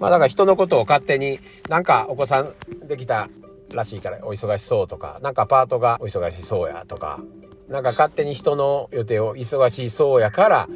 [0.00, 2.52] まあだから人のことを勝手になんかお子さん
[2.86, 3.28] できた
[3.72, 7.20] らしいからお忙しそうとか、なんかパートがお忙しそうやとか、
[7.68, 10.68] なんか勝手に人の予定を忙しそうやから、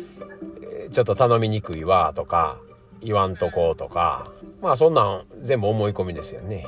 [0.90, 2.58] ちょっと頼みにくいわとか、
[3.02, 4.24] 言わんとこうとか、
[4.60, 6.66] まあそんなん全部思い込みですよね。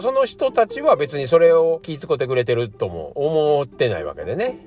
[0.00, 4.58] その人たちは別にそれを気遣ってくれてるとも思ってないわけでね。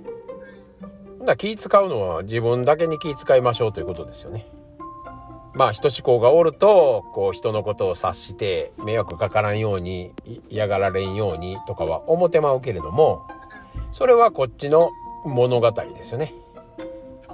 [1.25, 4.47] だ気使うのは自分だけに気遣いましょうということですよね。
[5.57, 10.13] まあ人志向がおるとこう人のことを察して迷惑かからんように
[10.49, 13.27] 嫌がられんようにとかは思てまうけれども
[13.91, 14.91] それはこっちの
[15.25, 16.33] 物語ですよね。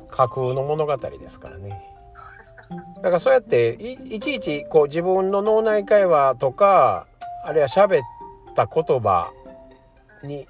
[0.09, 1.93] 架空の物語ですからね。
[2.97, 7.07] だからそうやっていちいちこう自分の脳内会話とか
[7.43, 8.03] あるいは喋っ
[8.55, 9.31] た言葉
[10.23, 10.47] に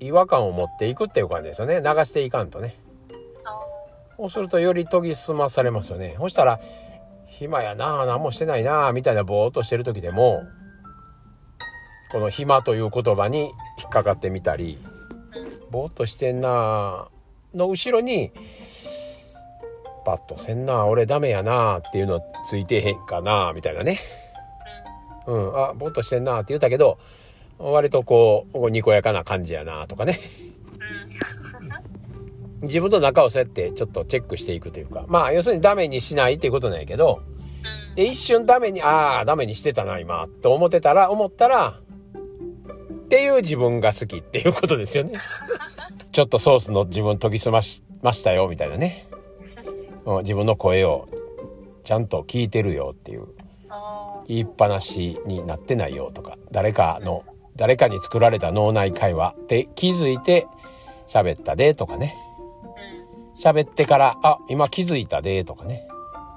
[0.00, 2.74] 違和感を持っていくっていう感じですよね流していかんとね
[4.16, 6.58] そうするとより研ぎ澄まされますよねそしたら
[7.38, 10.44] 暇やなあ何もしてないなあみたいなぼーっとしてる時でも
[12.10, 13.44] この暇という言葉に
[13.80, 14.78] 引っかかってみたり
[15.70, 17.08] ぼーっとしてんな
[17.54, 18.32] の後ろに
[20.04, 23.98] パッとせんな俺ダメやなあっていうのついてへんかなみたいなね。
[25.26, 26.98] うんあぼーっとしてんなって言ったけど
[27.58, 30.18] 割とこうにこやかな感じやなとかね。
[32.62, 35.04] 自分の中をそうやってちょっとチェックしていくというか。
[35.08, 37.22] まあ要するにダメにしないっていうことなんやけど。
[37.94, 41.78] で一瞬ダメにああダメにしてたな今と思ってたら思ったら
[43.04, 45.18] っていう自分が好きっていうことですよね。
[46.10, 49.06] ちょっとソースの自分研ぎ澄ましましたよみたいなね。
[50.22, 51.08] 自分の声を
[51.84, 53.26] ちゃんと聞いてるよっていう。
[54.28, 56.38] 言いっぱなしになってないよとか。
[56.50, 57.24] 誰かの
[57.56, 60.46] 誰かに作られた脳内会話って気づいて
[61.06, 62.14] 喋ったでとかね
[63.42, 65.88] 喋ってからあ今気づいたでとかね。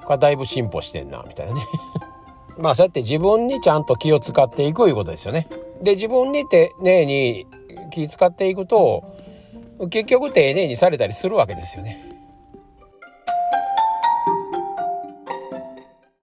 [0.02, 1.62] これはだいぶ進歩してんなみたいなね。
[2.58, 5.48] まあそうやって自分にちゃんと気を使っていくいうことですよね。
[5.82, 7.48] で自分に丁寧に
[7.92, 9.04] 気使っていくと
[9.90, 12.15] 結局丁寧にされたりするわけですよね。